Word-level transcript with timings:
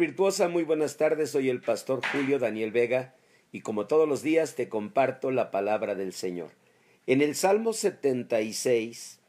virtuosa, 0.00 0.48
muy 0.48 0.64
buenas 0.64 0.96
tardes. 0.96 1.30
Soy 1.30 1.50
el 1.50 1.60
pastor 1.60 2.00
Julio 2.10 2.38
Daniel 2.38 2.72
Vega 2.72 3.14
y 3.52 3.60
como 3.60 3.86
todos 3.86 4.08
los 4.08 4.22
días 4.22 4.54
te 4.54 4.70
comparto 4.70 5.30
la 5.30 5.50
palabra 5.50 5.94
del 5.94 6.14
Señor. 6.14 6.52
En 7.06 7.20
el 7.20 7.34
Salmo 7.34 7.74
76, 7.74 9.20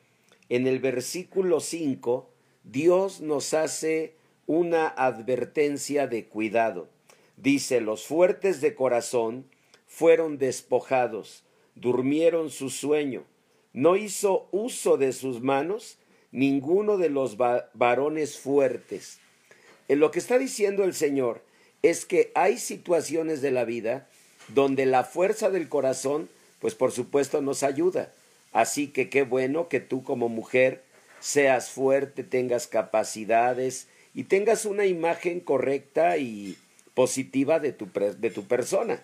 en 0.48 0.68
el 0.68 0.80
versículo 0.80 1.60
5, 1.60 2.30
Dios 2.64 3.20
nos 3.20 3.54
hace 3.54 4.16
una 4.48 4.88
advertencia 4.88 6.08
de 6.08 6.28
cuidado. 6.28 6.88
Dice, 7.36 7.82
los 7.82 8.06
fuertes 8.06 8.62
de 8.62 8.74
corazón 8.74 9.48
fueron 9.88 10.38
despojados, 10.38 11.44
durmieron 11.76 12.50
su 12.50 12.70
sueño, 12.70 13.26
no 13.74 13.98
hizo 13.98 14.48
uso 14.52 14.96
de 14.96 15.12
sus 15.12 15.42
manos 15.42 15.98
ninguno 16.32 16.98
de 16.98 17.10
los 17.10 17.36
varones 17.36 18.40
fuertes. 18.40 19.20
Lo 20.00 20.12
que 20.12 20.20
está 20.20 20.38
diciendo 20.38 20.84
el 20.84 20.94
Señor 20.94 21.42
es 21.82 22.06
que 22.06 22.32
hay 22.36 22.58
situaciones 22.58 23.42
de 23.42 23.52
la 23.52 23.66
vida 23.66 24.08
donde 24.50 24.86
la 24.86 25.04
fuerza 25.04 25.50
del 25.50 25.70
corazón, 25.70 26.30
pues 26.60 26.76
por 26.76 26.92
supuesto 26.92 27.42
nos 27.42 27.64
ayuda. 27.64 28.14
Así 28.54 28.88
que 28.88 29.10
qué 29.10 29.24
bueno 29.24 29.68
que 29.70 29.80
tú 29.80 30.04
como 30.04 30.30
mujer 30.30 30.84
seas 31.20 31.70
fuerte, 31.70 32.24
tengas 32.24 32.68
capacidades 32.68 33.88
y 34.14 34.26
tengas 34.26 34.66
una 34.66 34.86
imagen 34.86 35.40
correcta 35.40 36.18
y 36.18 36.58
positiva 36.94 37.60
de 37.60 37.72
tu, 37.72 37.88
de 37.94 38.30
tu 38.30 38.46
persona. 38.46 39.02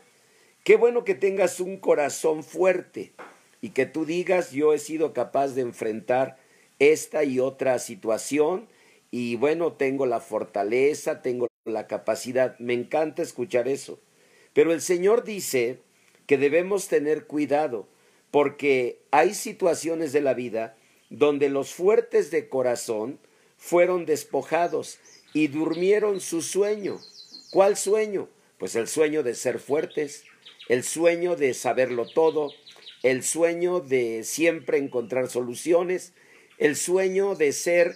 Qué 0.63 0.75
bueno 0.75 1.03
que 1.03 1.15
tengas 1.15 1.59
un 1.59 1.77
corazón 1.77 2.43
fuerte 2.43 3.13
y 3.61 3.69
que 3.69 3.85
tú 3.85 4.05
digas 4.05 4.51
yo 4.51 4.73
he 4.73 4.79
sido 4.79 5.13
capaz 5.13 5.49
de 5.49 5.61
enfrentar 5.61 6.37
esta 6.79 7.23
y 7.23 7.39
otra 7.39 7.79
situación 7.79 8.67
y 9.19 9.35
bueno, 9.35 9.73
tengo 9.73 10.05
la 10.05 10.19
fortaleza, 10.19 11.23
tengo 11.23 11.47
la 11.65 11.87
capacidad. 11.87 12.55
Me 12.59 12.75
encanta 12.75 13.23
escuchar 13.23 13.67
eso. 13.67 13.99
Pero 14.53 14.71
el 14.71 14.79
Señor 14.79 15.23
dice 15.23 15.79
que 16.27 16.37
debemos 16.37 16.87
tener 16.87 17.25
cuidado 17.25 17.87
porque 18.29 18.99
hay 19.09 19.33
situaciones 19.33 20.13
de 20.13 20.21
la 20.21 20.35
vida 20.35 20.77
donde 21.09 21.49
los 21.49 21.73
fuertes 21.73 22.29
de 22.29 22.47
corazón 22.47 23.17
fueron 23.57 24.05
despojados 24.05 24.99
y 25.33 25.47
durmieron 25.47 26.21
su 26.21 26.43
sueño. 26.43 26.99
¿Cuál 27.49 27.75
sueño? 27.75 28.29
Pues 28.59 28.75
el 28.75 28.87
sueño 28.87 29.23
de 29.23 29.33
ser 29.33 29.57
fuertes, 29.57 30.25
el 30.69 30.83
sueño 30.83 31.35
de 31.35 31.55
saberlo 31.55 32.07
todo, 32.07 32.51
el 33.01 33.23
sueño 33.23 33.79
de 33.79 34.23
siempre 34.23 34.77
encontrar 34.77 35.27
soluciones, 35.27 36.13
el 36.59 36.75
sueño 36.75 37.33
de 37.33 37.51
ser 37.51 37.95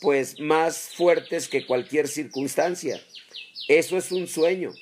pues 0.00 0.38
más 0.40 0.90
fuertes 0.94 1.48
que 1.48 1.66
cualquier 1.66 2.08
circunstancia. 2.08 3.02
Eso 3.68 3.96
es 3.96 4.12
un 4.12 4.26
sueño, 4.28 4.72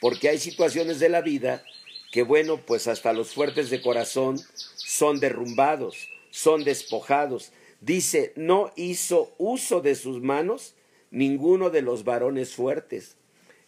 porque 0.00 0.28
hay 0.28 0.38
situaciones 0.38 0.98
de 0.98 1.08
la 1.08 1.22
vida 1.22 1.64
que 2.12 2.22
bueno, 2.22 2.60
pues 2.64 2.86
hasta 2.86 3.12
los 3.12 3.34
fuertes 3.34 3.70
de 3.70 3.82
corazón 3.82 4.38
son 4.76 5.20
derrumbados, 5.20 6.08
son 6.30 6.64
despojados. 6.64 7.52
Dice, 7.80 8.32
no 8.36 8.72
hizo 8.76 9.34
uso 9.38 9.80
de 9.80 9.94
sus 9.94 10.22
manos 10.22 10.74
ninguno 11.10 11.70
de 11.70 11.82
los 11.82 12.04
varones 12.04 12.54
fuertes. 12.54 13.16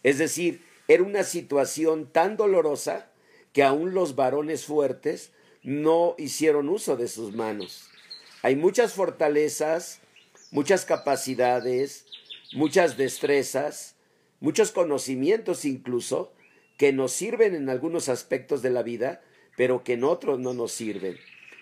Es 0.03 0.17
decir, 0.17 0.63
era 0.87 1.03
una 1.03 1.23
situación 1.23 2.07
tan 2.11 2.37
dolorosa 2.37 3.11
que 3.53 3.63
aún 3.63 3.93
los 3.93 4.15
varones 4.15 4.65
fuertes 4.65 5.31
no 5.63 6.15
hicieron 6.17 6.69
uso 6.69 6.97
de 6.97 7.07
sus 7.07 7.35
manos. 7.35 7.89
Hay 8.41 8.55
muchas 8.55 8.93
fortalezas, 8.93 9.99
muchas 10.51 10.85
capacidades, 10.85 12.05
muchas 12.53 12.97
destrezas, 12.97 13.95
muchos 14.39 14.71
conocimientos 14.71 15.65
incluso, 15.65 16.33
que 16.77 16.93
nos 16.93 17.11
sirven 17.11 17.55
en 17.55 17.69
algunos 17.69 18.09
aspectos 18.09 18.61
de 18.61 18.69
la 18.69 18.83
vida, 18.83 19.21
pero 19.57 19.83
que 19.83 19.93
en 19.93 20.03
otros 20.03 20.39
no 20.39 20.53
nos 20.53 20.71
sirven. 20.71 21.17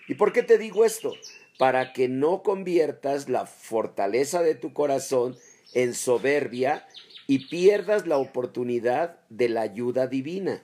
¿Y 0.06 0.14
por 0.14 0.32
qué 0.32 0.42
te 0.42 0.58
digo 0.58 0.84
esto? 0.84 1.12
Para 1.58 1.92
que 1.92 2.08
no 2.08 2.42
conviertas 2.42 3.28
la 3.28 3.46
fortaleza 3.46 4.42
de 4.42 4.54
tu 4.54 4.72
corazón 4.72 5.36
en 5.74 5.94
soberbia 5.94 6.86
y 7.26 7.48
pierdas 7.48 8.06
la 8.06 8.16
oportunidad 8.16 9.18
de 9.28 9.48
la 9.48 9.62
ayuda 9.62 10.06
divina. 10.06 10.62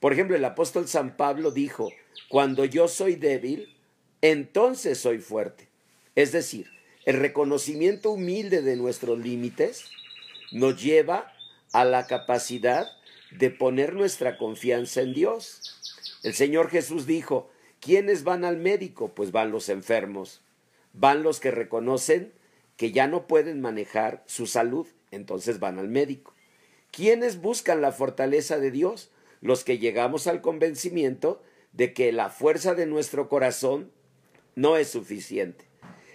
Por 0.00 0.12
ejemplo, 0.12 0.36
el 0.36 0.44
apóstol 0.44 0.86
San 0.86 1.16
Pablo 1.16 1.50
dijo, 1.50 1.90
cuando 2.28 2.64
yo 2.64 2.88
soy 2.88 3.14
débil, 3.14 3.74
entonces 4.20 4.98
soy 4.98 5.18
fuerte. 5.18 5.68
Es 6.14 6.32
decir, 6.32 6.68
el 7.08 7.20
reconocimiento 7.20 8.10
humilde 8.10 8.60
de 8.60 8.76
nuestros 8.76 9.18
límites 9.18 9.86
nos 10.52 10.78
lleva 10.82 11.32
a 11.72 11.86
la 11.86 12.06
capacidad 12.06 12.86
de 13.30 13.48
poner 13.48 13.94
nuestra 13.94 14.36
confianza 14.36 15.00
en 15.00 15.14
Dios. 15.14 15.74
El 16.22 16.34
Señor 16.34 16.68
Jesús 16.68 17.06
dijo, 17.06 17.48
¿quiénes 17.80 18.24
van 18.24 18.44
al 18.44 18.58
médico? 18.58 19.14
Pues 19.14 19.32
van 19.32 19.52
los 19.52 19.70
enfermos, 19.70 20.42
van 20.92 21.22
los 21.22 21.40
que 21.40 21.50
reconocen 21.50 22.30
que 22.76 22.92
ya 22.92 23.06
no 23.06 23.26
pueden 23.26 23.62
manejar 23.62 24.22
su 24.26 24.46
salud, 24.46 24.86
entonces 25.10 25.60
van 25.60 25.78
al 25.78 25.88
médico. 25.88 26.34
¿Quiénes 26.90 27.40
buscan 27.40 27.80
la 27.80 27.92
fortaleza 27.92 28.58
de 28.58 28.70
Dios? 28.70 29.10
Los 29.40 29.64
que 29.64 29.78
llegamos 29.78 30.26
al 30.26 30.42
convencimiento 30.42 31.42
de 31.72 31.94
que 31.94 32.12
la 32.12 32.28
fuerza 32.28 32.74
de 32.74 32.84
nuestro 32.84 33.30
corazón 33.30 33.90
no 34.56 34.76
es 34.76 34.90
suficiente. 34.90 35.68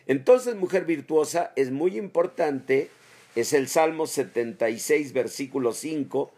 Entonces, 0.07 0.55
mujer 0.55 0.85
virtuosa, 0.85 1.53
es 1.55 1.71
muy 1.71 1.97
importante, 1.97 2.89
es 3.35 3.53
el 3.53 3.67
Salmo 3.67 4.07
76, 4.07 5.13
versículo 5.13 5.73
5, 5.73 6.31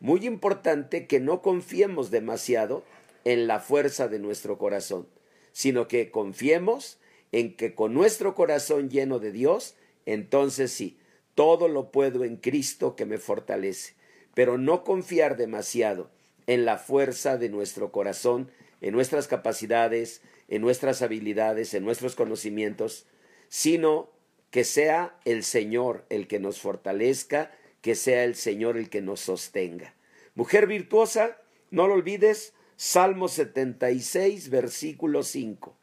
muy 0.00 0.26
importante 0.26 1.06
que 1.06 1.20
no 1.20 1.42
confiemos 1.42 2.10
demasiado 2.10 2.84
en 3.24 3.46
la 3.46 3.60
fuerza 3.60 4.08
de 4.08 4.18
nuestro 4.18 4.58
corazón, 4.58 5.08
sino 5.52 5.88
que 5.88 6.10
confiemos 6.10 6.98
en 7.32 7.56
que 7.56 7.74
con 7.74 7.92
nuestro 7.92 8.34
corazón 8.34 8.88
lleno 8.88 9.18
de 9.18 9.32
Dios, 9.32 9.74
entonces 10.06 10.70
sí, 10.70 10.98
todo 11.34 11.68
lo 11.68 11.90
puedo 11.90 12.24
en 12.24 12.36
Cristo 12.36 12.96
que 12.96 13.06
me 13.06 13.18
fortalece, 13.18 13.94
pero 14.34 14.56
no 14.56 14.84
confiar 14.84 15.36
demasiado 15.36 16.10
en 16.46 16.64
la 16.64 16.78
fuerza 16.78 17.36
de 17.36 17.48
nuestro 17.48 17.92
corazón, 17.92 18.50
en 18.80 18.94
nuestras 18.94 19.28
capacidades, 19.28 20.22
en 20.48 20.62
nuestras 20.62 21.02
habilidades, 21.02 21.74
en 21.74 21.84
nuestros 21.84 22.14
conocimientos, 22.14 23.06
sino 23.48 24.10
que 24.50 24.64
sea 24.64 25.18
el 25.24 25.44
Señor 25.44 26.06
el 26.08 26.26
que 26.26 26.40
nos 26.40 26.60
fortalezca, 26.60 27.52
que 27.82 27.94
sea 27.94 28.24
el 28.24 28.34
Señor 28.34 28.76
el 28.76 28.88
que 28.88 29.02
nos 29.02 29.20
sostenga. 29.20 29.94
Mujer 30.34 30.66
virtuosa, 30.66 31.38
no 31.70 31.86
lo 31.86 31.94
olvides, 31.94 32.54
Salmo 32.76 33.28
76, 33.28 34.50
versículo 34.50 35.22
5. 35.22 35.76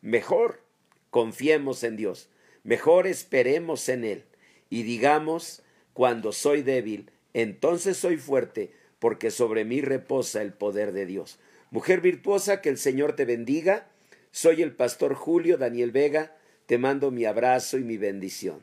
Mejor 0.00 0.62
confiemos 1.10 1.84
en 1.84 1.96
Dios, 1.96 2.28
mejor 2.64 3.06
esperemos 3.06 3.88
en 3.88 4.04
Él 4.04 4.24
y 4.68 4.82
digamos, 4.82 5.62
cuando 5.92 6.32
soy 6.32 6.62
débil, 6.62 7.10
entonces 7.34 7.96
soy 7.96 8.16
fuerte, 8.16 8.72
porque 8.98 9.30
sobre 9.30 9.64
mí 9.64 9.80
reposa 9.80 10.42
el 10.42 10.52
poder 10.52 10.92
de 10.92 11.06
Dios. 11.06 11.38
Mujer 11.70 12.00
virtuosa, 12.00 12.60
que 12.60 12.68
el 12.68 12.78
Señor 12.78 13.14
te 13.14 13.24
bendiga 13.24 13.91
soy 14.32 14.62
el 14.62 14.74
pastor 14.74 15.14
Julio 15.14 15.58
Daniel 15.58 15.92
Vega, 15.92 16.34
te 16.66 16.78
mando 16.78 17.10
mi 17.10 17.26
abrazo 17.26 17.78
y 17.78 17.84
mi 17.84 17.98
bendición. 17.98 18.62